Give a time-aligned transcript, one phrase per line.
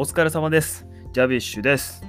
[0.00, 0.86] お疲れ様です。
[1.12, 2.02] ジャビッシュです。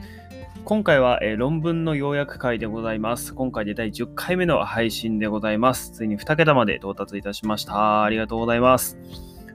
[0.63, 3.33] 今回は、えー論文の要約会でございます。
[3.33, 5.91] 今回で第10回目の配信でございます。
[5.91, 8.03] ついに2桁まで到達いたしました。
[8.03, 8.97] ありがとうございます。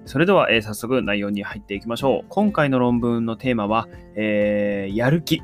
[0.04, 2.26] それでは、えー早速内容に入っていきましょう。
[2.28, 5.40] 今回の論文のテーマは、えーやる気、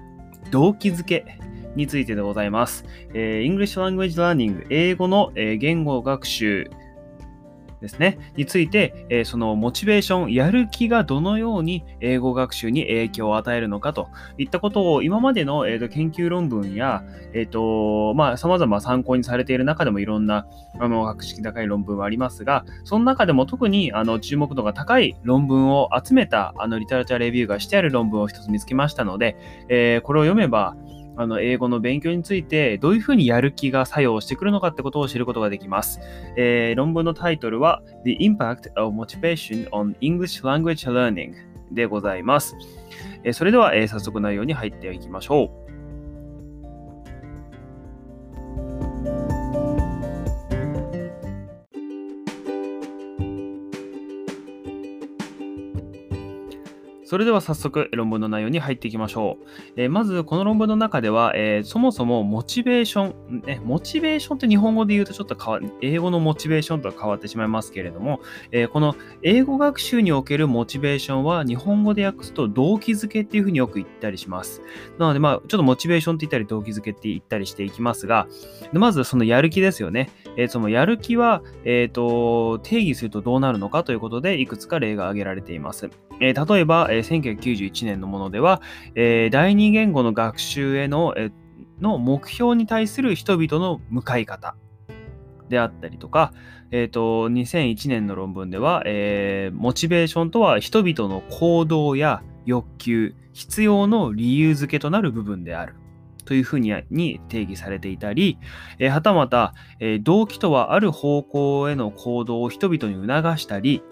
[0.50, 1.38] 動機づけ
[1.74, 2.84] についてでございます。
[3.14, 6.70] えー English Language Learning、英語の、え言語学習
[7.82, 17.02] ですね、について、えーそのモチベーション、やる気がどのように英語学習に影響を与えるのかといったことを今までの、えーと研究論文や、
[17.34, 20.46] えっ、と、まあ、様々参考にされている中でもいろんな、
[20.78, 29.36] あの、学識高い論文はありますが、その中でも特に、あの、注目度が高い論文を集めた、あの、リタラチャーレビューがしてある論文を一つ見つけましたので、
[29.68, 30.76] えーこれを読めば、
[31.16, 36.00] あの英語の勉強についてどういうふうにやる気が作用してくるのかってことを知ることができます。
[36.36, 41.34] えー論文のタイトルは The Impact of Motivation on English Language Learning
[41.70, 42.56] でございます。
[43.24, 45.61] えーそれでは、えー早速内容に入っていきましょう。
[57.12, 59.46] それでは早速論文の内容に入っていきましょう。
[59.76, 74.62] えーまずこの論文の中では、えーそもそもモチベーション、ね、モチベーションって日本語で言うとちょっと変わ英語のモチベーションとは変わってしまいますけれども、えーこの英語学習におけるモチベーションは日本語で訳すと動機づけっていうふうによく言ったりします。
[74.98, 78.26] なのでまあちょっとモチベーションって言ったり動機づけって言ったりしていきますが、
[78.72, 80.08] まずそのやる気ですよね。
[80.38, 85.90] えそのやる気は、えーと定義するとどうなるのかということでいくつか例が挙げられています。
[86.22, 88.62] え例えば、え1991年のものでは、
[88.94, 91.32] え第二言語の学習への,、え
[91.80, 94.54] の目標に対する人々の向かい方
[95.48, 96.32] であったりとか、
[96.70, 105.74] えーと2001年の論文では、えーモチベーションとは人々の行動や欲求、必要の理由付けとなる部分である。
[106.24, 108.38] というふうにに定義されていたり、
[108.78, 113.82] えーはたまた、えー動機とはある方向への行動を人々に促したり、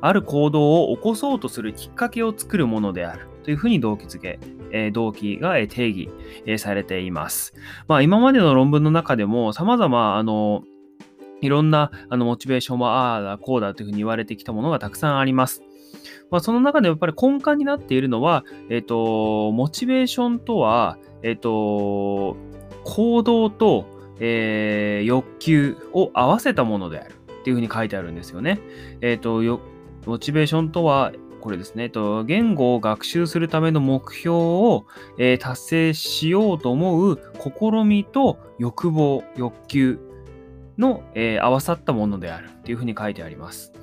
[0.00, 4.38] ある行動を起こそうとするきっかけを作るものであるというふうに動機づけ、
[4.70, 7.54] えー動機が定義されています。
[7.86, 10.62] まあ、今までの論文の中でも様々あの
[11.40, 15.62] いろんなあのモチベーションはああだこうだというふうに言われてきたものがたくさんあります。
[16.30, 22.36] まあ、その中でやっぱり根幹になっているのは、えっ、と、モチベーションとは、えっ、と、
[22.84, 23.86] 行動と、
[24.20, 28.60] えー欲求を合わせたものであるっていうふうに書いてあるんですよね。
[29.00, 29.42] えっ、と、
[30.08, 34.86] モチベーションとは、これですね、と言語を学習するための目標を、
[35.18, 40.00] え達成しようと思う試みと欲望、欲求
[40.78, 43.74] の、え合わさったものであるというふうに書いてあります。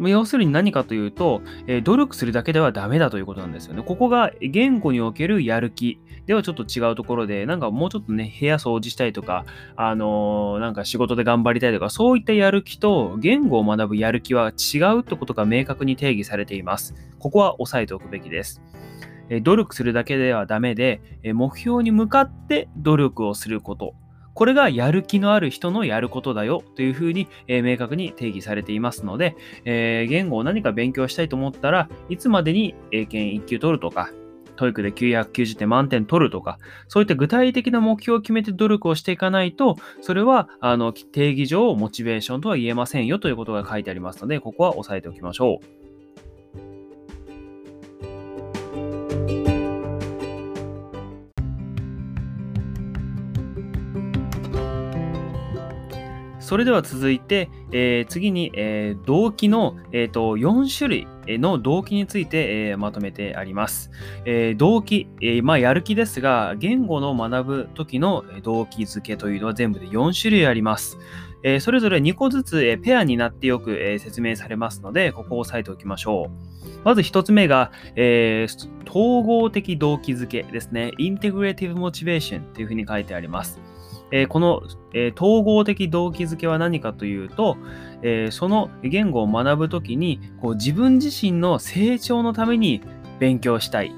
[0.00, 3.82] 要するに何かというと、え努力するだけではダメだということなんですよね。
[3.82, 9.44] ここが言語におけるやる気ではちょっと違うところで、なんかもうちょっとね、部屋掃除したいとか、
[9.76, 16.94] あのーなんか仕事で頑張りたいとか、そういったやる気と言語を学ぶやる気は違うってことが明確に定義されています。
[17.18, 18.62] ここは押さえておくべきです。
[19.30, 23.94] え努力するだけではダメで、え目標に向かって努力をすること。
[24.38, 29.34] これがやる気のある人のやることだよというふうに、え明確に定義されていますので、
[29.64, 34.12] え言語を何か勉強したいと思ったらいつまでに英検1級取るとか、
[34.54, 45.87] TOEIC で990点満点取るとか、そういった具体的な目標を決めて努力をしていかないと、それはあの定義上モチベーションとは言えませんよということが書いてありますので、ここは押さえておきましょう。
[56.48, 63.90] それでは続いて、えー次に、えー動機の、えーと4種類の動機について、えーまとめてあります。
[64.24, 70.96] えー動機、えーまあ、やる気ですが、言語の学ぶ時の動機づけというのは全部で4種類あります。
[71.42, 76.82] えそれぞれ2個ずつ、えペアになってよく、え説明されますので、ここを押さえておきましょう。
[76.82, 78.46] まず1つ目が、え
[78.88, 80.92] 統合的動機づけですね。
[80.98, 83.60] Integrative Motivation というふうに書いてあります。
[84.10, 84.62] えーこの、
[84.94, 87.56] えー統合的動機づけは何かというと、
[88.02, 92.82] えーその言語を学ぶときにこう自分自身の成長のために
[93.18, 93.92] 勉強したい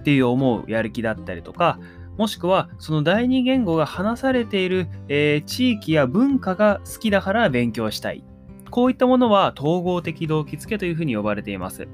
[0.00, 1.78] っていう思うやる気だったりとか、
[2.16, 8.24] もしくはその第二言語が話されている、え地域や文化が好きだから勉強したい。
[8.70, 11.88] こういったものは統合的動機づけというふうに呼ばれています。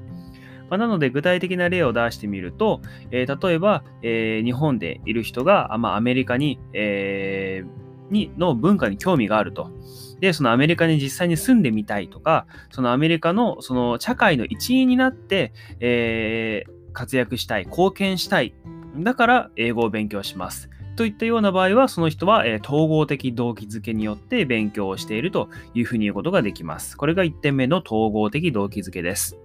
[0.69, 2.81] まあなので具体的な例を出してみると、
[3.11, 7.83] えー例えば、えー日本でいる人が、まあ、アメリカに、えー
[8.37, 9.71] の文化に興味があると。
[10.19, 16.63] で、そのアメリカに実際に住んでみたいとか、そのアメリカのその社会の一員になって、え
[16.93, 18.53] 活躍したい、貢献したい。
[18.97, 20.69] だから英語を勉強します。
[20.95, 26.95] といったような場合は、その人は、え、統合的動機づけによって勉強をしているというふうに言うことができます。
[26.97, 29.39] これが1点目の統合的動機づけです。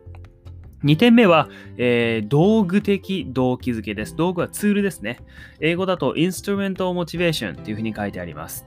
[0.85, 4.15] 2点目は、えー、道具的動機づけです。
[4.15, 5.21] 道具はツールですね。
[5.61, 8.67] 英語だと Instrumental Motivation というふうに書いてあります。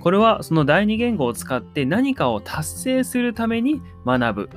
[0.00, 4.50] これはその第二言語を使って何かを達成するために学ぶ。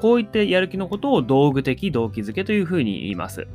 [0.00, 3.48] こういってやる気のことを道具的動機づけというふうに言います。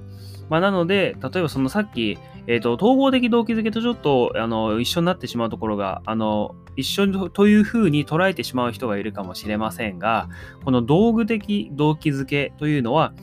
[0.50, 2.18] まあ、なので、例えばそのさっき、
[2.48, 10.30] え、ー、と、統合的動機づけとちょっと、あの、一緒になってしまうところが、あの、一緒というふうに捉えてしまう人がいるかもしれませんが、
[10.64, 13.14] この道具的動機づけというのは、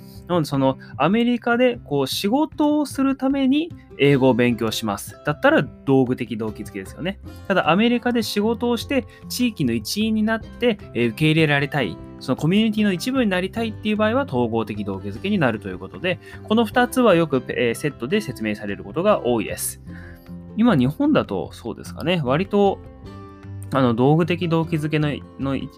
[0.45, 5.21] そのアメリカでこう仕事をするために英語を勉強します。
[5.27, 7.19] だったら道具的動機づけですよね。
[7.49, 11.97] ただ、アメリカで仕事をして地域の一員になって受け入れられたい。
[12.21, 17.43] そのコミュニティの一部になりたいっていう場合は統合的動機づけになるということで、この2つはよく
[17.75, 19.83] セットで説明されることが多いです。
[20.57, 22.21] 今、日本だとそうですかね。
[22.23, 22.79] 割と
[23.73, 25.09] あの道具的動機づけの
[25.39, 25.69] の位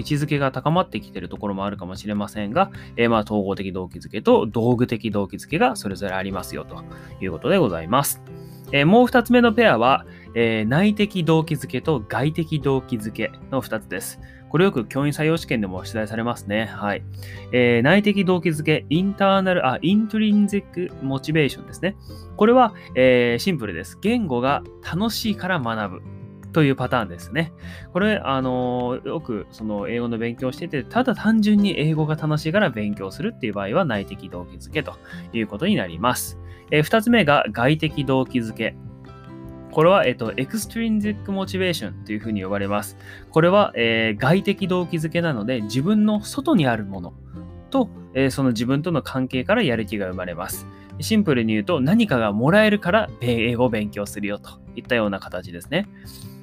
[0.00, 6.84] 置づけが高まってきているところもあるかもしれませんが、えー、まあ統合的動機づけと道具的動機づけがそれぞれありますよと
[7.20, 8.22] いうことでございます。
[8.70, 10.04] えー、もう2つ目のペアは、
[10.34, 14.20] えー、内的動機づけと外的動機づけの2つです。
[14.50, 16.66] これよく教員採用試験でも出題されますね。
[16.66, 17.02] はい。
[17.52, 21.96] えー、内的動機づけ、インターナル、あ、イントリンゼックモチベーションですね。
[22.36, 23.98] これは、えー、シンプルです。
[24.00, 26.17] 言語が楽しいから学ぶ。
[26.52, 27.52] というパターンですね。
[27.92, 34.94] これ、あの、よくその英語の勉強してて、ただ単純に英語が楽しいから勉強するっていう場合は内的動機づけと
[35.32, 36.38] いうことになります。
[36.70, 38.74] えー、2つ目が外的動機づけ。
[39.70, 42.96] これは、えっと、エクストリンゼックモチベーションというふうに呼ばれます。
[43.30, 47.12] これは、えー、外的動機づけなので、自分の外にあるもの
[47.70, 50.66] と、えー、その自分との関係からやる気が生まれます。
[51.00, 55.86] シンプルに言うと、何かがもらえるから英語を勉強するよといったような形ですね。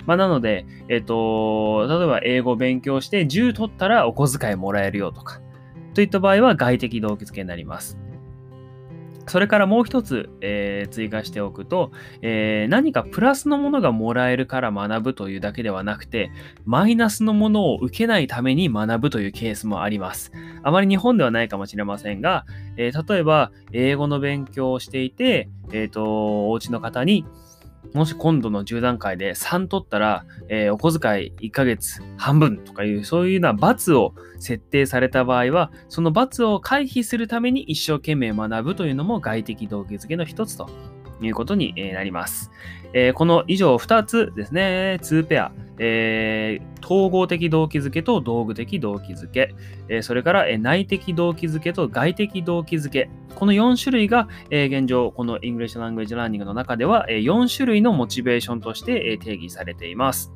[0.06, 5.42] まあ、なので、えっ、と、例えば英語を勉強して10取ったらお小遣いもらえるよとか、
[5.94, 7.98] といった場合は外的動機付けになります。
[9.28, 11.92] それからもう一つ、えー、追加しておくと、
[12.22, 16.32] えー、何かプラスのものがもらえるから学ぶというだけではなくて、
[16.66, 20.32] マイナスのものを受けないために学ぶというケースもあります。
[20.64, 22.46] あまり日本ではないかもしれませんが、
[22.78, 27.26] えー、例えば、英語の勉強をしていて、えっ、と、お家の方に、
[27.94, 40.70] もし今度の10段階で3取ったら、えー、お小遣い1ヶ月半分とかいう、そういうような罰を設定された場合は、その罰を回避するために一生懸命学ぶというのも外的動機づけの一つと
[41.22, 42.52] いうことになります。
[42.96, 49.54] えー、この以上2つですね、2ペア、えー、統合的動機づけと道具的動機づけ、
[49.90, 60.32] えー、それから、え内的動機づけと外的動機づけ、この4種類が、え現状、この English Language Learning の中では、え4種類のモチベーションとして、え定義されています。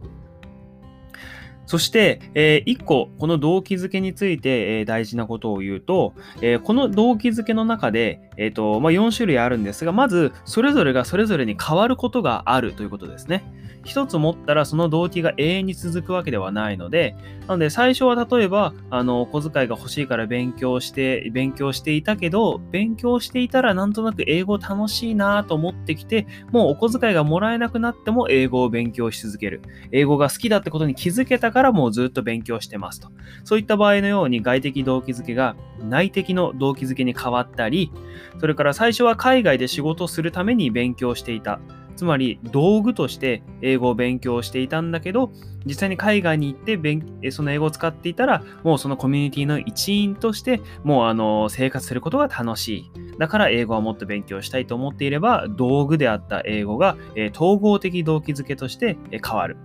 [1.69, 13.43] そして、えー、1個、この動機づけについて、えー、大事なことを言うと、えー、この動機づけの中で、えーとまあ、4種類あるんですが、まず、それぞれがそれぞれに変わることがあるということですね。
[13.83, 17.15] 一つ持ったらその動機が永遠に続くわけではないので、
[17.47, 29.61] なので最初は例えば、あの、小遣いが欲しいから勉強して、勉強していたけど、勉強していたらなんとなく英語楽しいなと思ってきて、もうお小遣いがもらえなくなっても英語を勉強し続ける。
[29.91, 33.09] 英語が好きだってことに気づけたからからもうずっと勉強してますと。
[33.43, 37.91] そういった場合のように外的動機づけが内的の動機づけに変わったり、
[38.39, 41.59] それから最初は海外で仕事をするために勉強していた。
[41.97, 45.31] つまり道具として英語を勉強していたんだけど、
[45.65, 52.91] 実際に海外に行って勉その英語を使っていたら、もうそのコミュニティの一員として、もうあの生活することが楽しい。
[53.17, 56.95] だから英語はもっと勉強したいと思っていれば、道具であった英語が、
[57.35, 59.57] 統合的動機づけとして変わる。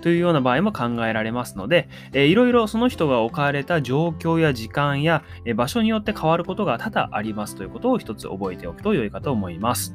[0.00, 9.94] というような場合も考えられますので、えー、いろいろその人が置かれた状況や時間や、え場所によって変わることが多々ありますということを一つ覚えておくと良いかと思います。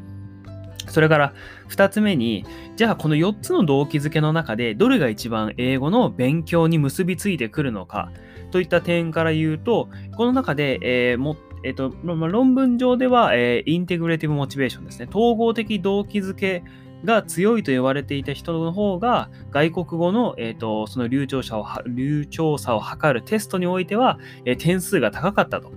[0.88, 1.34] それから
[1.70, 2.46] 2つ目に、
[2.76, 8.12] じゃあこの4つの動機づけの中でどれが一番英語の勉強に結びついてくるのか
[8.52, 15.08] といった点から言うと、この中で、えー、え、ー、とまあ、論文上では、えー、インテグレティブモチベーションですね。
[15.10, 16.64] 統合的動機づけ
[17.04, 25.72] が強いと言われていた人の方が外国語の、えーと、その流暢さを流暢さを測るテストにおいては、えー、点数が高かったと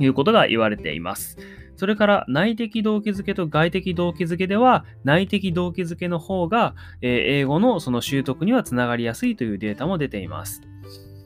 [0.00, 1.38] いうことが言われています。
[1.76, 10.62] それから内的動機づけと外的動機づけでは、内的動機づけの方が、え英語のその習得にはつながりやすいというデータも出ています。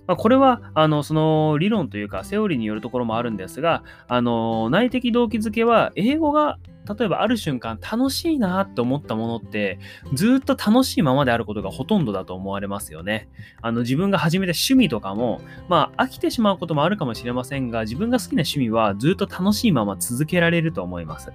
[0.07, 6.59] まあ、これは、あの、その理論というか、セオリーによるところもあるんですが、あの、内的動機づけは、英語が
[6.95, 9.81] 例えばある瞬間楽しいなって思ったものって
[10.15, 13.29] ずっと楽しいままであることがほとんどだと思われますよね。
[13.61, 21.33] あの自分が始めた趣味とかもまあ飽きてしまうこともあるかもしれませんが自分が好きな趣味はずっと楽しいまま続けられると思います。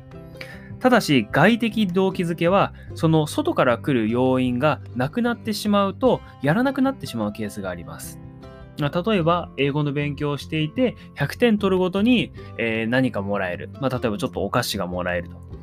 [0.80, 8.31] ただし外的動機づけはその外から来る要因がなくなってしまうとやらなくなってしまうケースがあります。
[8.78, 13.70] 例えば、英語の勉強をしていて、100点取るごとに、え、何かもらえる。
[13.80, 15.62] まあ、例えばちょっとお菓子がもらえると。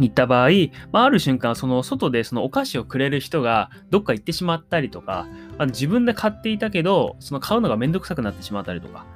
[0.00, 0.50] いった場合、
[0.92, 5.26] まあ、ある瞬間、その外でそのお菓子をくれる人がどっか行ってしまったりとか、
[5.58, 9.06] あの自分で買っていたけど、その買うのがめんどくさくなってしまったりとか、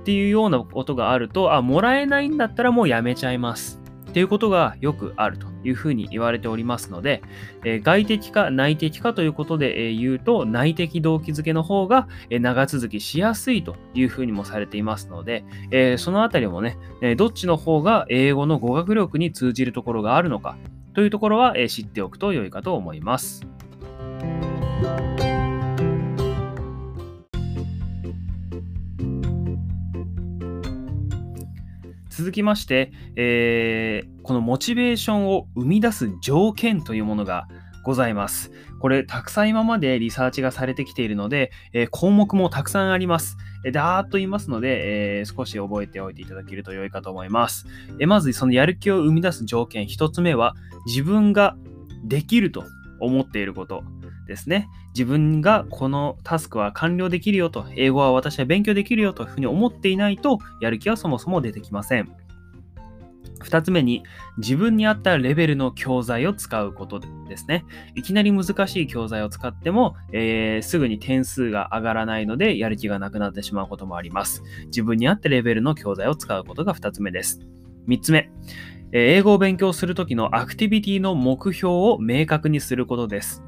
[0.00, 3.80] っていうようなことがあると、あ、もらえないんだったらもうやめちゃいます。
[4.16, 7.20] っていうことがよくあるというふうに言われておりますので、
[7.66, 20.56] え、外的か内的かということで、え、言うと、内的動機づけの方が、え、長続きしやすいというふうにもされていますので、えそのあたりもね、えどっちの方が英語の語学力に通じるところがあるのか
[20.94, 23.46] というところは、え知っておくと良いかと思います。
[32.16, 37.46] 続きまして、えー、このモチベーションを生み出す条件というものが
[37.84, 38.52] ございます。
[38.80, 43.36] これ、たくさん今までリサーチがされてきているので、えー、項目もたくさんあります。
[43.66, 47.66] えー、だーっと言いますので、えー、少し覚えておいていただけると良いかと思います。
[48.00, 50.54] えまず、そのやる気を生み出す条件、1つ目は、
[50.86, 51.54] 自分が
[52.02, 52.64] できると
[52.98, 53.84] 思っていること。
[54.26, 54.68] ですね。
[54.94, 62.12] 自分がこのタスクは完了できるよと、英語は私は勉強できるよというふうに思っていないと、やる気はそもそも出てきません。
[63.40, 64.02] 2つ目に、
[64.38, 67.64] 自分に合ったレベルの教材を使うことですね。
[67.94, 74.42] いきなり難しい教材を使っても、えー、すぐに点数が上がらないので、やる気がなくなってしまうこともあります。
[74.66, 77.40] 自分に合ったレベルの教材を使うことが2つ目です。
[77.88, 78.30] 3つ目、
[78.92, 83.42] 英語を勉強するときのアクティビティの目標を明確にすることです。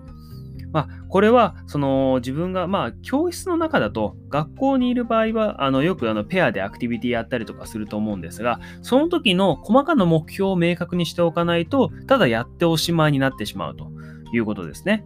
[0.72, 13.90] まあ、これは、その自分が、まあ、教室の中だと、学校にいる場合は、あの、よくあの、ペアでアクティビティやったりとかすると思うんですが、その時の細かな目標を明確にしておかないと、ただやっておしまいになってしまうと
[14.32, 15.04] いうことですね。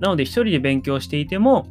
[0.00, 1.66] なので、一人で勉強していても、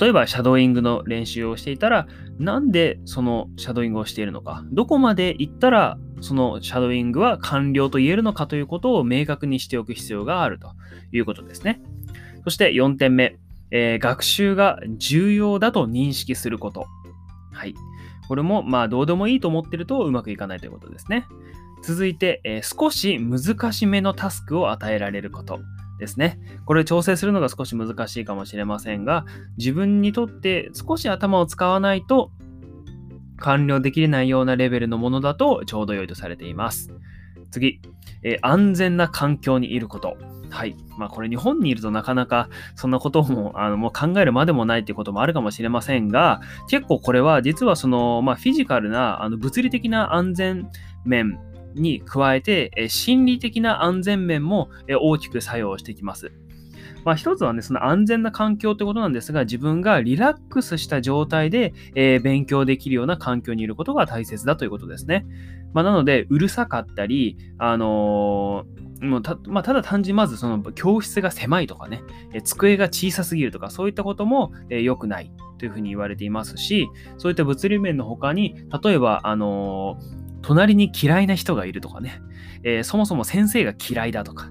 [0.00, 2.06] 例えば、シャドーイングの練習をしていたら、
[2.38, 10.72] なんでそのシャドーイングをしているのか、どこまで行ったらそのシャドーイングは完了と言えるのかということを明確にしておく必要があると
[11.12, 11.80] いうことですね。
[12.44, 13.36] そして4点目、
[13.70, 16.86] えー、学習が重要だと認識すること。
[17.52, 17.74] はい。
[18.28, 21.26] これも、まあ、どうでもいいと思ってるとうまくいかないということですね。
[21.82, 25.60] 続いて、えー、少し難しめのタスクを与えられること。
[25.98, 26.38] ですね。
[26.64, 29.26] これ調整するのが少し難しいかもしれませんが、
[29.58, 32.30] 自分にとって少し頭を使わないと
[33.38, 36.92] 完了できないようなレベルのものだとちょうど良いとされています。
[37.50, 37.80] 次、
[38.22, 40.16] えー、安全な環境にいること。
[40.50, 40.76] はい。
[40.96, 50.70] まあこれ日本にいるとなかなかそんなこともあのもう考えるまでもないっていうこともあるかもしれませんが、結構これは実はその、まあ、フィジカルなあの物理的な安全
[51.04, 51.38] 面
[51.74, 56.32] に加えて、え心理的な安全面も大きく作用してきます。
[57.08, 65.24] まあ、一つはね、その安全な環境ってことなんですが、自分がリラックスした状態で、えー、勉強できるような環境にいることが大切だということですね。
[65.72, 72.02] まあ、なので、うるさかったり、あのー、もうたまあ、ただ単純にまずその教室が狭いとかね、
[72.34, 82.20] え机が小さすぎるとか、そういったことも良、えー、くないというふうに言われていますし、そういった物理面の他に、例えば、あのー隣に嫌いな人がいるとかね、
[82.62, 84.50] えー、そもそも先生が嫌いだとか、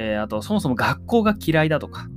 [0.00, 2.08] えー、あとそもそも学校が嫌いだとか、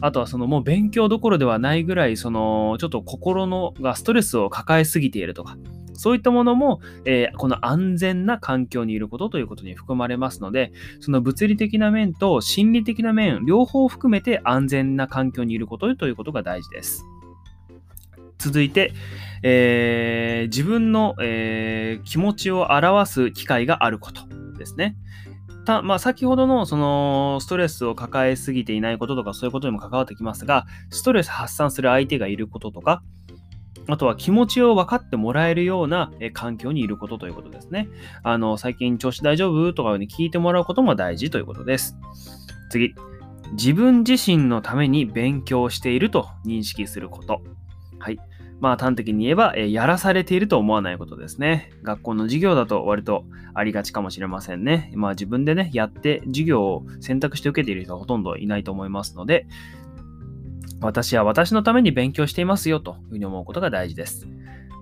[0.00, 5.58] あとはそのもう勉強どころではないぐらい、そのちょっと心のがストレスを抱えすぎているとか、
[5.92, 17.04] そういったものも、えー、この安全な環境にいることということに含まれますので、その物理的な面と心理的な面、両方含めて安全な環境にいることということが大事です。
[18.38, 18.92] 続いて、
[19.42, 24.22] えー、自分の、えー、気持ちを表す機会があること
[24.56, 24.96] ですね。
[25.68, 33.02] たまあ、先ほどのそのストレスを抱えすぎていないこととかそういうことにも関わってきますが、ストレス発散する相手がいることとか、
[33.86, 37.90] あとは気持ちを分かってもらえるような環境にいることということですね。
[38.22, 41.98] あの、最近調子大丈夫とかに聞いてもらうことも大事ということです。
[42.70, 42.94] 次。
[43.52, 47.42] 自分自身のために勉強していると認識すること。
[47.98, 48.18] はい。
[48.60, 51.70] まあ端的に言えば、えやらされていると思わないことですね。
[51.82, 53.24] 学校の授業だと割と
[53.54, 54.92] ありがちかもしれませんね。
[54.94, 59.46] まあ自分でね、やって授業を選択して受けている人はほとんどいないと思いますので、
[60.80, 64.28] 私は私のために勉強していますよというふうに思うことが大事です。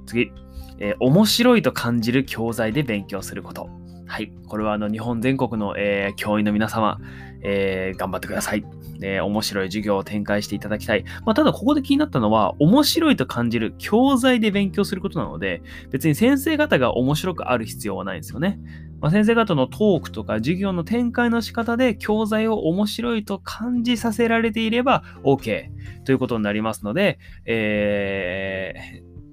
[0.07, 0.31] 次、
[0.79, 3.69] えー、面白いと感じる教材で勉強すること。
[4.07, 4.33] はい。
[4.47, 7.01] これはあの日本全国の、えー、教員の皆様、
[7.43, 8.65] えー、頑張ってください。
[9.03, 11.05] えー、面白い授業を展開していただきたい。
[11.25, 18.59] まあ、ただここで気になったのは、面白いと感じる教材で勉強することなので、別に先生方が面白くある必要はないんですよね。
[19.01, 25.69] まあ、先生方のトークとか授業の展開の仕方で教材を面白いと感じさせられていれば OK
[26.05, 28.75] ということになりますので、え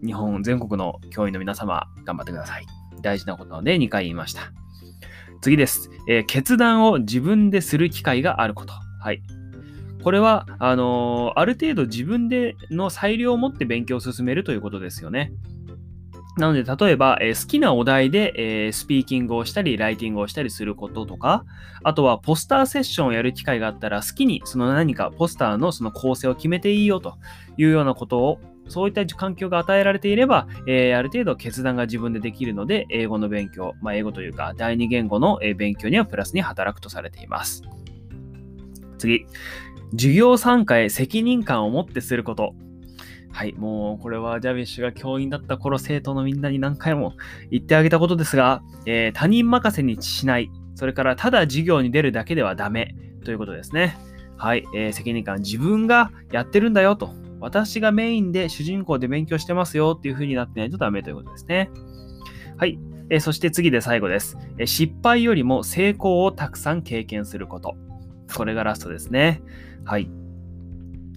[0.04, 2.66] ー、日本全国の教員の皆様頑張ってください。
[3.02, 4.52] 大事なことなので2回言いました。
[5.42, 5.90] 次です。
[6.08, 8.74] えー、決断を自分でする機会があること。
[9.02, 9.22] はい。
[10.04, 15.32] これは、あのー、ある程度自分での裁量を持って勉強を進めるということですよね。
[16.36, 21.46] なので、例えば、えー、好きなお題で、えー、スピーキングをしたり、ライティングをしたりすることとか、
[21.84, 27.18] あとはポスターセッションをやる機会があったら、好きにその何かポスターのその構成を決めていいよと
[27.58, 37.62] いうようなことをそういった環境が与えられていれば、えー、ある程度決断が自分でできるので、英語の勉強、まあ、英語というか、第二言語の勉強にはプラスに働くとされています。
[38.98, 39.26] 次。
[39.96, 42.56] 授業参加へ責任感を持ってすること。
[43.32, 47.14] はい、もうこれはジャビッシュが教員だった頃、生徒のみんなに何回も
[47.50, 52.96] 言ってあげたことですが、えー、他人任せにしない、それからただ授業に出るだけではダメ
[53.26, 53.98] ということですね。
[54.38, 61.70] はい、えー、責任感、自分がやってるんだよと私がメインで主人公で勉強してますよっていう風になってないとダメということですね。
[62.58, 62.80] はい。
[63.10, 67.76] えそして次で最後です、え失敗よりも成功をたくさん経験すること。
[68.36, 69.42] これがラストですね。
[69.86, 70.10] はい。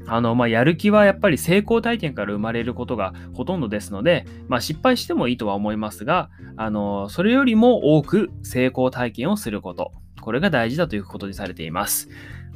[0.09, 9.93] あの、まあ、やる気はやっぱり成功体験から生まれることがほとんどですので、まあ、失敗してもいいとは思いますが、あの、それよりも多く成功体験をすること。
[10.21, 12.09] これが大事だということにされています。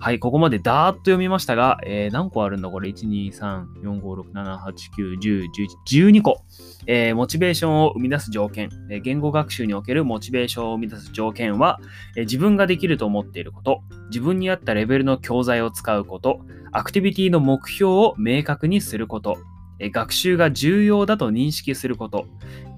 [0.03, 5.45] はい、ここまでダーッと読みましたが、えー、何個あるんだこれ ?1、2、3、4、5、6、7、8、9、10、
[5.87, 6.43] 11、12個。
[6.87, 11.81] えー、モチベーションを生み出す条件、えー、言語学習におけるモチベーションを生み出す条件は、
[12.17, 16.41] え、自分ができると思っていること、自分に合ったレベルの教材を使うこと、
[16.73, 19.37] アクティビティの目標を明確にすること、
[19.81, 22.27] 学習が重要だと認識すること、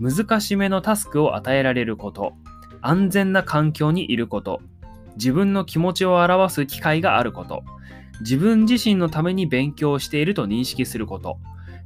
[0.01, 2.33] 難しめのタスクを与えられること、
[2.81, 4.61] 安全な環境にいること、
[5.17, 7.63] 自分の気持ちを表す機会があること、
[8.21, 11.39] 自分自身のために勉強していると認識すること、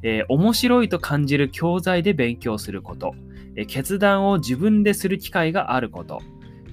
[0.02, 3.14] えー、面白いと感じる教材で勉強すること、
[3.56, 6.20] えー、決断を自分でする機会があること、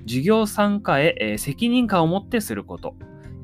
[0.06, 2.96] 授業参加へ、えー、責任感を持ってすること、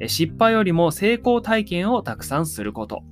[0.02, 3.04] え失敗よりも成功体験をたくさんすること、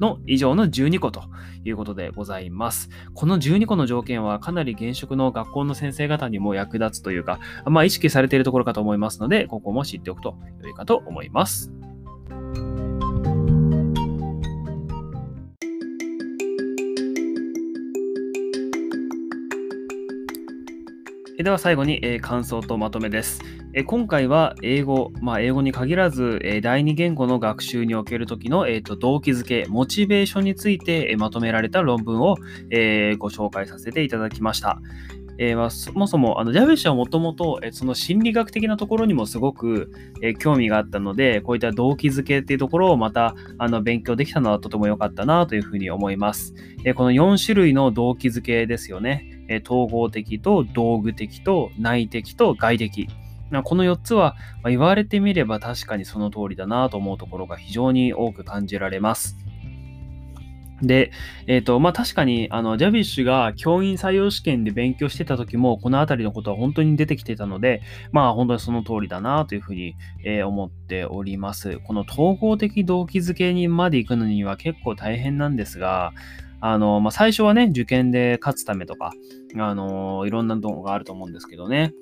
[0.00, 1.22] の以上の12個と
[1.64, 2.88] いうことでございます。
[3.14, 11.72] この12個の条件はかなり現職の学校の先生方にも役立つというか、まあ意識されているところかと思いますので、ここも知っておくと良いかと思います。
[21.42, 23.40] では最後に、え、感想とまとめです。
[23.78, 32.34] え、今回は英語、まあ、英語に限らず、え、第二言語の学習における時の、えーと、動機づけ、モチベーションについて、えまとめられた論文を、
[32.70, 34.80] えご紹介させていただきました。
[35.40, 53.08] えーまあ、そもそもあのジャベシはもともとその心理学的なところにもすごく、えー、興味があったのでこういった動機づけっていうところをまたあの勉強できたのはとても良かったなというふうに思います、えー、この4種類の動機づけですよねえ統合的と道具的と内的と外的。
[53.64, 59.36] この4つはま言われてみれば確かにその通りだなと思うところが非常に多く感じられます。
[60.82, 61.10] で、
[61.46, 67.82] えっ、ー、と、まあ、確かに、あの、ジャビッシュが教員採用試験で勉強してた時も、このあたりのことは本当に出てきてたので、
[68.12, 71.78] まあ、本当にその通りだなというふうに、えー、思っております。
[71.80, 76.12] この統合的動機づけにまで行くのには結構大変なんですが、
[76.60, 79.12] あの、まあ、最初はね、受験で勝つためとか、
[79.56, 81.92] あの、いろんな動があると思うんですけどね。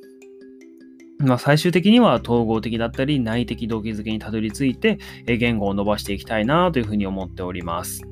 [1.18, 8.02] まあ、最終的には統合的だったり内的動機づけにたどり着いて、言語を伸ばしていきたいなというふうに思っております。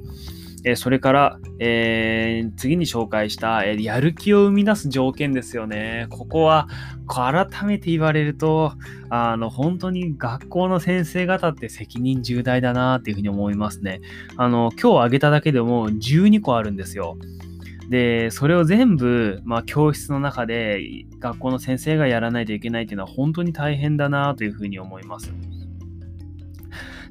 [0.76, 6.06] それから、えー、次に紹介した、やる気を生み出す条件ですよね。
[6.08, 6.68] ここは、
[7.06, 8.72] 改めて言われると、
[9.10, 14.00] あの、本当に学校の先生方って責任重大だなっていうふうに思いますね。
[14.38, 17.18] あの、今日挙げただけでも12個あるんですよ。
[17.94, 25.33] で、それを全部、まあ、教室の中で学校の先生がやらないといけないっていうのは本当に大変だなというふうに思います。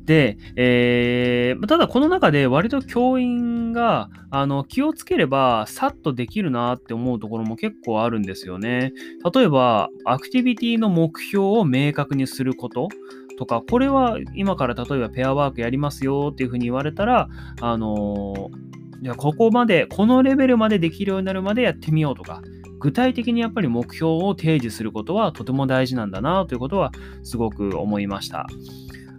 [0.03, 8.91] で、えー、ただこの中で割と教員があの気をつければさっとできるなって思うところも結構あるんですよね。
[9.33, 12.89] 例えば、アクティビティの目標を明確にすること。
[13.37, 17.29] とか、これは今から例えばペアワークやりますよっていうふうに言われたら、
[17.61, 18.51] あの
[19.03, 22.41] じゃあここまで、このレベルまでできるようになるまでやってみようとか、
[22.79, 28.47] 具体的にやっぱり目標を提示することはとても大事なんだなということはすごく思いました。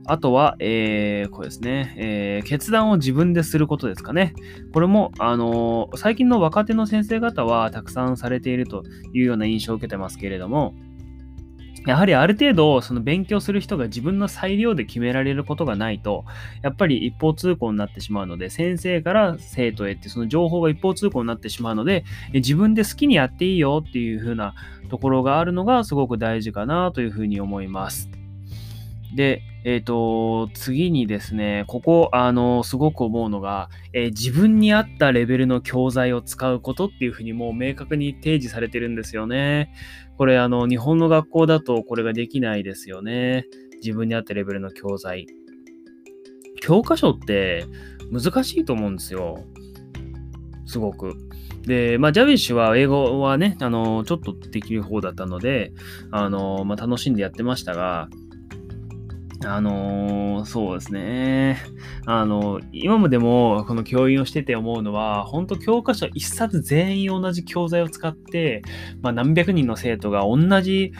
[0.07, 4.33] あとは、えー、これですね、えー、決断を自分ですることですかね。
[4.73, 10.75] これも、あのー、最近の若手の先生方はたくさんされているというような印象を受けてますけれども、
[11.87, 16.25] やはりある程度、その勉強する人が自分の裁量で決められることがないと、
[16.62, 24.55] やっぱり一方通行になってしまうので、先生から生徒へってその情報が一方通行になってしまうので、自分で好きにやっていいよっていう風な
[24.88, 28.23] ところがあるのがすごく大事かなというふうに思います。
[29.14, 39.72] で、えっ、ー、と、次にですね、ここ、あの、すごく思うのが、えー、自分に合ったレベルの教材を使うことっていうふうにもう明確に提示されてるんですよね。
[40.18, 43.46] これ、あの、日本の学校だとこれができないですよね。
[43.77, 45.27] 自分に合ったレベルの教材。
[46.61, 47.66] 教科書って
[48.11, 49.44] 難しいと思うんですよ。
[50.66, 51.14] すごく。
[51.62, 55.72] で、まあ、ジャビッシュは英語はね、あの、ちょっとできる方だったので、
[56.11, 58.09] あの、まあ、楽しんでやってましたが、
[59.44, 61.59] あのー、そうですね。
[62.07, 68.62] あの、今までもこの教員をしてて思うのは、本当教科書一冊全員同じ教材を使って、
[69.03, 70.92] まあ、何百人の生徒が同じ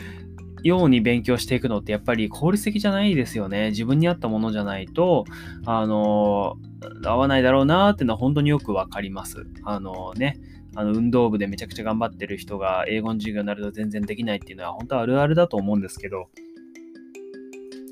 [0.63, 3.69] ように勉強していくのってやっぱり効率的じゃないですよね。
[3.69, 5.25] 自分に合ったものじゃないと、
[5.65, 9.45] あのー、合わないだろうなっていうのは本当によくわかります。
[9.63, 10.39] あの、ね。
[10.77, 16.27] あの運動部でめちゃくちゃ頑張ってる人が英語の授業になると全然できないっていうのは本当あるあるだと思うんですけど、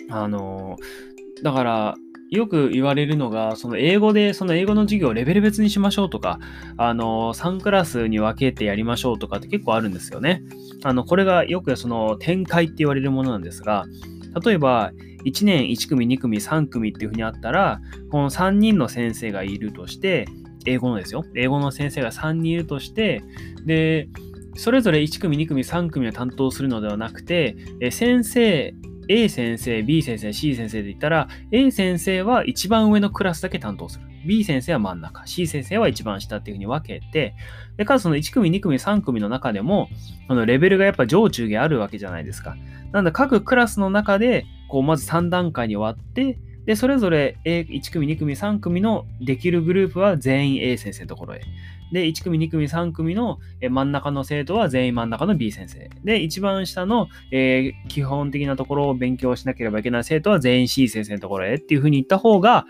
[0.09, 0.77] あの、
[1.41, 1.95] だから、
[2.33, 6.39] よく言われるのが、その英語で、その英語の授業をレベル別にしましょうとか、
[6.77, 10.41] あの、3クラスに分けてやりましょうとかって結構あるんですよね。
[10.83, 13.85] あの、これがよくその展開って言われるものなんですが、
[14.43, 14.91] 例えば、
[15.25, 20.25] 1年1組、2組、3組っていうふうにあったら、この3人の先生がいるとして、
[20.65, 21.23] 英語のですよ。
[21.35, 23.21] 英語の先生が3人いるとして、
[23.65, 24.09] で、
[24.55, 27.55] それぞれ1組、2組、3組を担当するのではなくて、
[27.91, 28.73] 先生
[29.07, 34.05] A 先生、B 先生、C 先生で言ったら、A 先生は一番上のクラスだけ担当する。
[34.25, 37.35] B 先生は真ん中、C 先生は一番下っていうふうに分けて、
[37.77, 39.89] で、かつその1組、2組、3組の中でも、
[40.27, 42.55] このレベルがやっぱ上中下あるわけじゃないですか。
[42.91, 51.41] なんで各クラスの中で、こう、まず3段階に終わって、で、それぞれ A1 組、2組、3組のできるグループは全員 A 先生のところへ。
[51.91, 55.89] で、1組、2組、3組の真ん中の生徒は全員真ん中の B 先生。
[56.03, 62.65] で、一番下の、えー、基本的なところを勉強しなければいけない生徒は全員 C 先生のところへっていうふうに言った方が、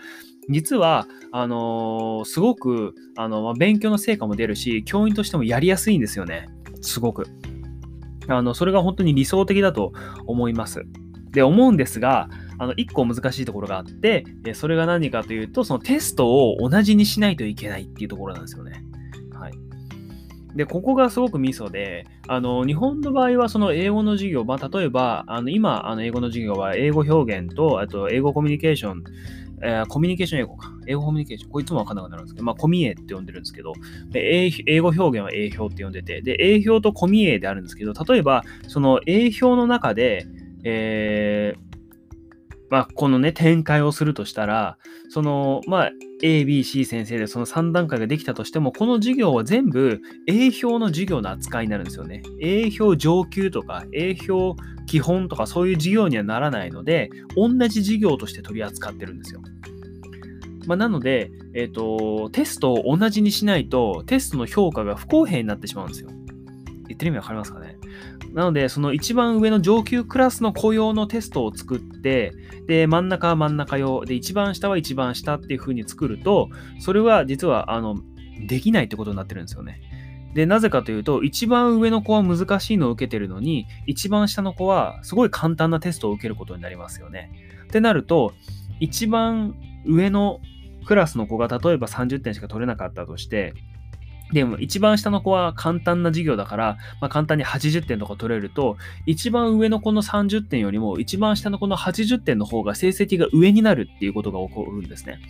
[0.48, 6.48] 実は、あのー、すごく、あの、ま、勉強の成果も出るし、教員としてもやりやすいんですよね。
[6.82, 7.26] すごく。
[8.28, 9.92] あの、それが本当に理想的だと
[10.26, 10.84] 思います。
[11.30, 14.24] で、思うんですが、あの、一個難しいところがあって、
[14.54, 18.84] それが何かというと、そのテストを同じにしないといけないっていうところなんですよね。
[20.54, 29.04] で、ここがすごくミソで、あの、日本の場合はその英語の授業、まあ、例えば、あの、今、あの、英語の授業は英語表現と、あと、英語コミュニケーション、
[29.62, 30.70] えー、コミュニケーション英語か。
[30.86, 31.50] 英語コミュニケーション。
[31.50, 33.72] こいつもわかんなくなるんですけど、まあ、コミエって呼んでるんですけど、
[34.10, 40.26] で英語表現は英表って呼んでて、で、英表とコミエであるんですけど、例えば、その英表の中で、
[40.62, 41.74] えー、
[42.74, 45.90] まあ、このね、展開をするとしたら、その、まあ、
[46.24, 52.24] A、B、C 先生でその3段階ができたとしても、この授業は全部 A 表の授業の扱いになるんですよね。
[52.40, 59.40] A 表上級とか A 表基本とかそういう授業にはならないので、同じ授業として取り扱ってるんですよ。
[60.66, 66.08] まあ、なので、えっ、ー、と、テストを同じにしないと、テストの評価が不公平になってしまうんですよ。
[66.88, 67.73] 言ってる意味わかりますかね？
[68.34, 72.32] なので、その一番上の上級クラスの雇用のテストを作って、
[72.66, 77.96] で、真ん中は真ん中用、で、一番下は一番下っていう風に作ると、それは実は、あの、
[78.48, 79.80] できないってことになってるんですよね。
[80.34, 87.30] で、なぜかというと、一番上の子は難しいのを受けてるのに、一番下の子はすごい簡単なテストを受けることになりますよね。
[87.64, 88.34] ってなると、
[88.80, 89.54] 一番
[89.86, 90.40] 上の
[90.86, 93.54] クラスの子が例えば30点しか取れなかったとして、
[94.32, 105.20] でも一番下の子は簡単な授業だから、まあ、簡単に80点とか取れると、一番上の子の30点よりも一番下の子の80点の方が成績が上になるっていうことが起こるんですね。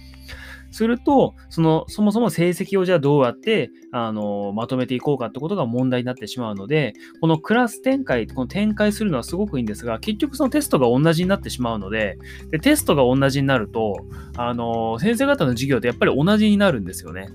[0.74, 12.18] すると、その、そもそも成績をじゃあどうやって、あの、まとめていこうかってことが問題になってしまうので、このクラス展開、この展開するのはすごくいいんですが、結局そのテストが同じになってしまうので、
[12.50, 13.94] でテストが同じになると、
[14.36, 17.28] あの、先生方の授業ってやっぱり同じになるんですよね。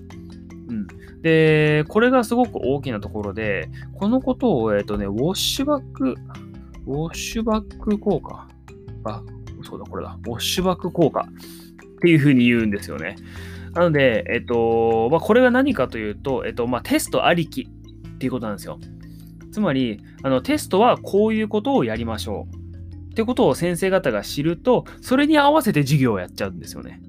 [1.22, 6.16] で、これがすごく大きなところで、このことを、えっ、とね、ウォッシュバック、
[6.86, 8.48] ウォッシュバック効果。
[9.04, 9.22] あ、
[9.64, 10.18] そうだ、これだ。
[10.26, 11.28] ウォッシュバック効果
[11.98, 13.16] っていうふうに言うんですよね。
[13.74, 18.80] なので、えっと、まあ、これが何かというと、えっと、まあ、テストありきっていうことなんですよ。
[19.52, 23.12] つまり、あのテストはこういうことをやりましょう。
[23.12, 27.02] ってことを先生方が知ると、それに合わせて授業をやっちゃうんですよね。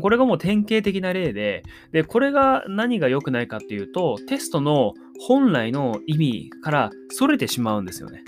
[0.00, 8.24] これがもう典型的な例で、で、これが何が良くないかっていうと、テストの本来の意味から逸れてしまうんですよね。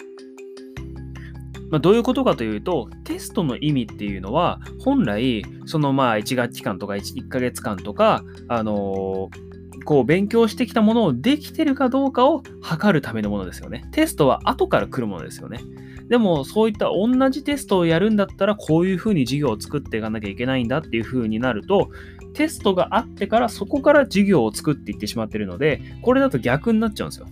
[1.71, 13.85] まあ、どういうことかというと、テストの意味っていうのは、本来、そのまあ1学期間とか 1, 1ヶ月間とか、あのー、こう勉強してきたものをできてるかどうかを測るためのものですよね。
[13.93, 15.61] テストは後から来るものですよね。
[16.09, 21.91] でも、そういった同じテストをやるんだったら、こういうふうに授業を作っていかなきゃいけないんだっていうふうになると、
[22.35, 27.27] テストがあってから、そこから授業を作っていってしまってるので、これだと逆になっちゃうんですよ。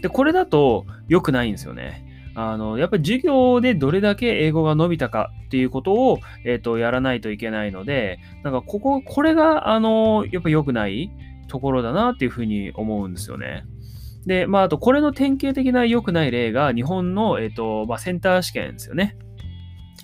[0.00, 2.06] で、これだと良くないんですよね。
[2.34, 11.10] あの、やっぱり授業でどれだけ英語が伸びたかっていうことを、えっ、ー、と、やらないといけないので、なんかここ、これが、あの、やっぱ良くない
[11.48, 13.64] ところだなっていうふうに思うんですよね。
[14.26, 19.16] で、まあ、あと、これの典型的な良くない例が、日本の、えっ、ー、と、まあ、センター試験ですよね。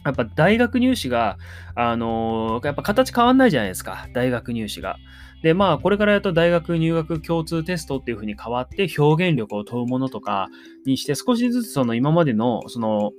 [0.05, 1.39] やっぱ大学入試が、
[1.75, 4.97] あのー、やっぱ形変わんないじゃないですか、大学入試が。
[5.43, 10.49] で、まあ、これからやると大学入学共通テストっていう風に変わって、表現力を問うものとか
[10.85, 13.13] にして、少しずつその今までの、その、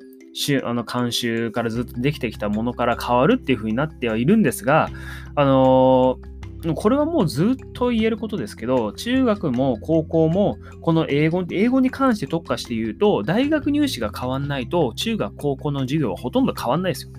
[0.64, 4.90] あの慣習からずっとできてきたものから変わるっていう風になってはいるんですが、
[5.36, 6.39] あのー
[6.76, 17.12] これはもうずっと言えることですけど、中学も高校も、この英語、英語に関して特化して言うと、大学入試が変わんないと、中学高校の授業はほとんど変わんないですよ。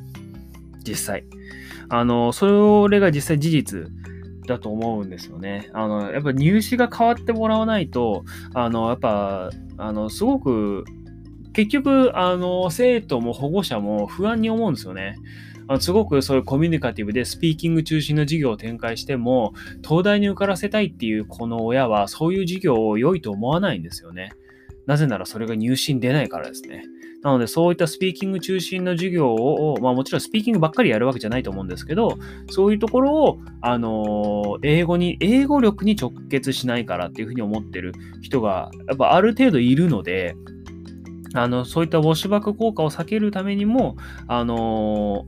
[0.87, 1.25] 実際。
[1.89, 3.89] あの、それが実際事実
[4.47, 5.71] だと思うんですよね。
[5.73, 8.25] あの、やっぱ入試が変わってもらわないと、
[8.55, 10.85] あの、やっぱ、あの、すごく、
[11.53, 15.17] 結局、あの、生徒も保護者も不安に思うんですよね。
[15.79, 19.53] すごくそういうコミュニカティブでスピーキング中心の授業を展開しても、
[19.87, 24.33] 東大に受からせたいっていうこの親は、そういう授業を良いと思わないんですよね。
[24.87, 26.85] なぜならそれが入試出ないからですね。
[27.23, 40.35] なので、そういったスピーキング中心の授業を、まあもちろんスピーキングばっかりやるわけじゃないと思うんですけど、そういうところを、あの英語に、英語力に直結しないからっていうふうに思ってる人が、やっぱある程度いるので、
[41.35, 45.27] あの、そういったウォッシュバック効果を避けるためにも、あの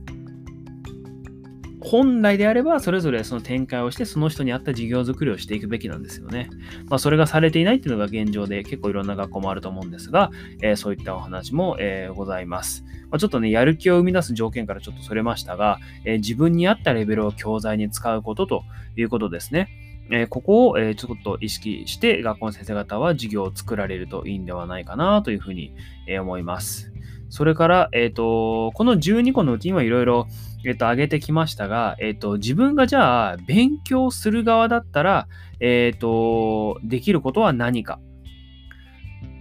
[1.83, 6.49] 本来であれば、それぞれその展開をして、その人に合った事業作りをしていくべきなんですよね。
[6.89, 12.83] まあ、それがされていないっていうのが現状で、結構いろんな学校もあると思うんですが、えー、そういったお話も、えー、ございます。
[13.11, 18.63] まあ、ちょっとね、やる気を生み出す条件からちょっとそれましたが、えー、自分に合ったレベルを教材に使うことと
[18.95, 19.69] いうことですね。
[20.11, 25.73] えここを、えちょっと意識して、学校の先生方は授業を作られるといいんではないかなというふうに、
[26.07, 26.91] え思います。
[27.29, 30.27] それから、えっ、と、この12個のうちにはいろいろ
[30.65, 35.27] えっと、上げてきましたが、えっと、自分がじゃあ、勉強する側だったら、
[35.59, 37.99] えっと、できることは何か。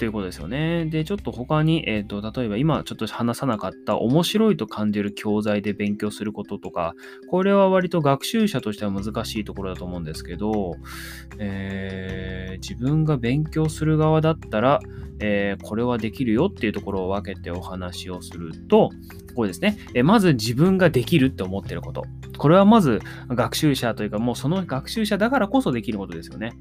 [0.02, 0.86] ということですよね。
[0.86, 6.94] で、ちょっと他に、えっ、と、例えば今ちょっと話さなかった面白いと感じる教材で勉強することとか、
[7.30, 10.74] これは割と学習者としては難しいところだと思うんですけど、
[11.38, 14.80] えー、自分が勉強する側だったら、
[15.20, 18.90] えー、これはできるよっていうところを分けてお話をすると、
[19.36, 22.02] これですね、えまず自分ができるって思ってること。
[22.38, 26.54] これはまず学習者というか、もうその学習者だからこそできることですよね。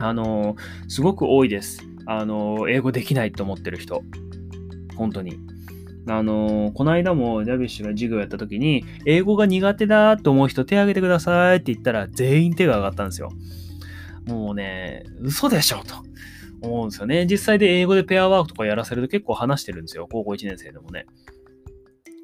[0.00, 0.56] あの、
[0.88, 1.88] すごく多いです。
[2.10, 4.02] あの、英語できないと思ってる人。
[4.96, 5.38] 本当に。
[6.06, 13.30] あの、この間もダビッシュが授業やった時に、英語が苦手だと思う人手挙げてくださいって言ったら全員手が上がったんですよ。
[14.26, 15.96] もうね、嘘でしょと
[16.62, 17.26] 思うんですよね。
[17.30, 20.08] 実際で英語でペアワークとかやらせると結構話してるんですよ。
[20.10, 21.04] 高校1年生でもね。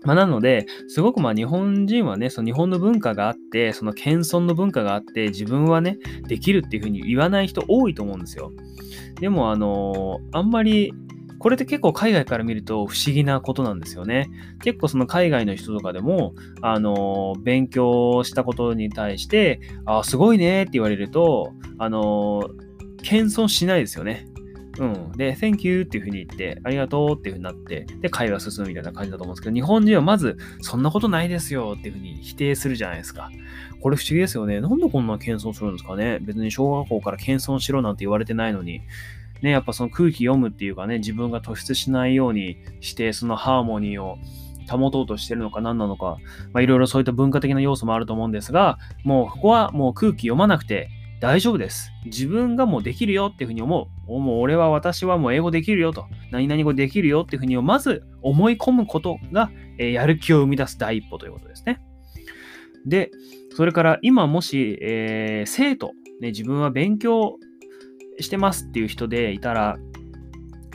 [0.04, 8.52] まあ、なので、すごくまあ日本人はね、その日本の文化があって、その謙遜の文化があって、自分はね、できるっていうふうに言わない人多いと思うんですよ。
[9.20, 10.92] でも、あのー、あんまり、
[11.38, 14.30] これって結構海外から見ると不思議なことなんですよね。
[14.62, 24.26] 結構その海外の人とかでも、あのー、勉強したことに対して、あ、すごいねって言われると、あのー、謙遜しないですよね。
[24.78, 25.12] うん。
[25.12, 33.30] で、Thank you っていうふうに言って、ありがとうっていうふうになって、で、会話進むみたいな感じだと思うんですけど、日本人はまず、そんなことないですよっていうふうに否定するじゃないですか。
[33.80, 34.60] これ不思議ですよね。
[34.60, 36.18] なんでこんな謙遜するんですかね。
[36.20, 38.80] 別に小学校から謙遜しろなんて言われてないのに。
[39.42, 44.16] ね、やっぱその空気読むっていうかね、自分が突出しないようにして、そのハーモニーを
[44.70, 46.16] 保とうとしてるのか何なのか、
[46.52, 50.88] まあいろいろそういった文化的な要素もあると思うんですが、もうここはもう空気読まなくて、
[51.20, 51.90] 大丈夫です。
[52.06, 53.86] 自分がもうできるよっていうふうに思う。
[54.06, 56.06] もう俺は私はもう英語できるよと。
[56.30, 61.80] 何々語できるよっていうふうにまず思い込むことがえ、やる気を生み出す第一歩ということですね。
[62.86, 63.10] で、
[63.56, 67.38] それから今もし、えー、生徒、ね、自分は勉強
[68.20, 69.78] してますっていう人でいたら、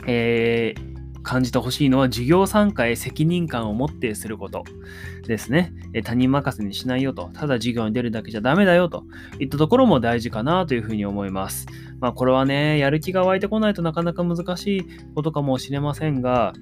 [0.06, 4.64] えー、感じてほしいのは授業参加へ責任感を持ってすること
[5.26, 5.72] ですね。
[6.04, 7.30] 他人任せにしないよと。
[7.32, 9.04] ただ授業に出るだけじゃダメだよと
[9.38, 11.66] いったところも大事かなというふうに思います。
[12.00, 16.52] まあこれはね、やる気が湧いてこないとなかなか難しいことかもしれませんが、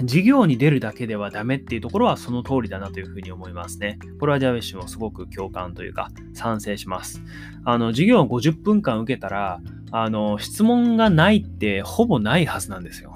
[0.00, 3.98] 授業に出るだけではダメっていうところはその通りだなというふうに思いますね。
[4.18, 7.22] これはジャベッシュもすごく共感というか賛成します。
[7.64, 13.14] あの、授業を50分間受けたら、あの、質問がないってほぼないはずなんですよ。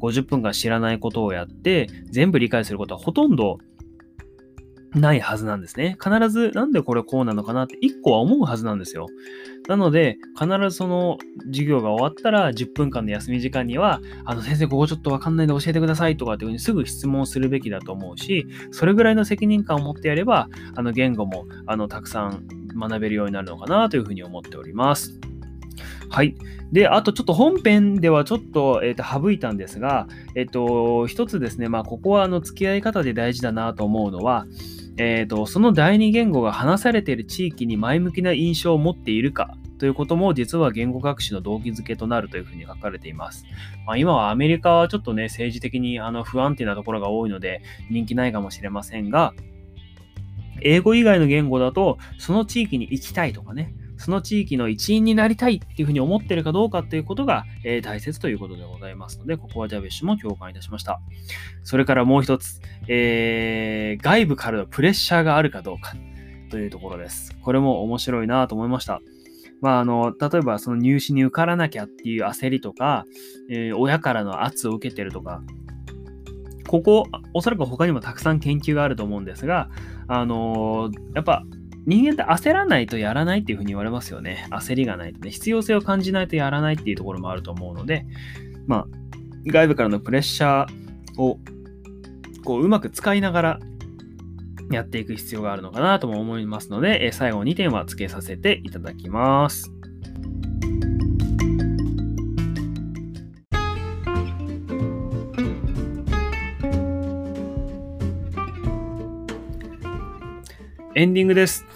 [0.00, 3.58] 50分間知らないことをやって、全部理解することはほとんど
[4.94, 5.96] ないはずなんですね。
[6.02, 9.06] 必ずなんでこれこうなのかなって1個は思うはずなんですよ。
[9.68, 22.46] なので、必ずその授業が終わったら10分間の休み時間には、あの先生ここちょっとわかんないんで教えてくださいとかっていうふうにすぐ質問するべきだと思うし、それぐらいの責任感を持ってやれば、あの言語もあのたくさん
[22.78, 25.20] 学べるようになるのかなというふうに思っております。
[26.08, 26.34] はい。
[26.72, 34.46] で、あとちょっと本編ではちょっと,、えー、と省いたんですが、えっ、ー、と、一つですね、まあ、ここはあの付き合い方で大事だなと思うのは、
[34.98, 43.44] えーと、その第二言語が話されている地域に前向きな印象を持っているかということも実は言語学習の動機づけとなるというふうに書かれています。
[43.86, 49.34] まあ、今はアメリカはちょっとね、政治的にあの不安定なところが多いので人気ないかもしれませんが、
[50.62, 61.00] 英語以外の言語だとその地域に行きたいとかね、その地域の一員になりたいっていうふうに思ってるかどうかっていうことが、えー、大切ということでございますので、ここはジャベッシュも共感いたしました。
[61.62, 65.94] それからもう一つ、えー、外部からのプレッシャーがあるかどうか
[66.50, 67.36] というところです。
[67.42, 69.00] これも面白いなと思いました。
[69.60, 73.04] まあ、あの、例えばその入試に受からなきゃっていう焦りとか、
[73.50, 75.42] えー、親からの圧を受けてるとか、
[76.68, 79.70] ここ、おそらく他にもたくさん研究があると思うんですが、
[80.08, 81.44] あのー、やっぱ
[81.86, 84.46] 人間って焦らないとやらないっていうふうに言われますよね。
[84.50, 85.30] 焦りがないとね。
[85.30, 88.04] 必要性を感じないとやらないっていうところもあると思うので、
[88.66, 88.86] まあ、
[89.46, 91.38] 外部からのプレッシャーを
[92.44, 93.60] こううまく使いながら
[94.72, 99.72] やっていく必要があるのかなとも思いますので、え最後2点は付けさせていただきます。
[110.96, 111.75] エンディングです。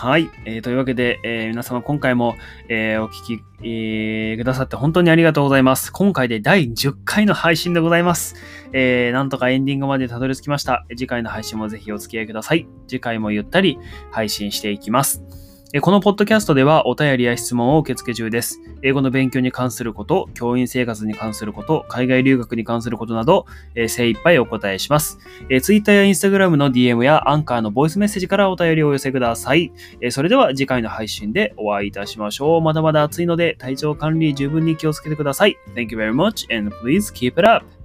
[0.00, 0.30] はい。
[0.46, 2.34] えー、というわけで、えー、皆様今回も、
[2.68, 5.92] えー、お聞き、えー、くださって本当にありがとうございます。
[5.92, 8.34] 今回で第10回の配信でございます。
[8.72, 10.86] えー、なんとかエンディングまでたどり着きました。
[10.88, 12.66] 次回の配信もぜひお付き合いください。
[12.88, 13.78] 次回もゆったり
[14.10, 15.49] 配信していきます。
[15.78, 18.60] このポッドキャストではお便りや質問を受付中です。
[18.82, 25.20] 英語の勉強に関すること、教員生活に関すること、海外留学に関することなど、え精一杯お答えします。
[25.48, 29.70] え Twitter や Instagram の DM やアンカーのボイスメッセージからお便りをお寄せください。
[30.00, 32.60] えそれでは次回の配信でお会いいたしましょう。
[32.60, 35.56] まだまだ暑いので体調管理十分に気をつけてください。
[35.76, 37.79] Thank you very much and please keep it up!